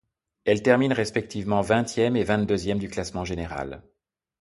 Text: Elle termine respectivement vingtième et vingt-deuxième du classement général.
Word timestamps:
Elle 0.45 0.63
termine 0.63 0.93
respectivement 0.93 1.61
vingtième 1.61 2.15
et 2.15 2.23
vingt-deuxième 2.23 2.79
du 2.79 2.89
classement 2.89 3.23
général. 3.23 3.83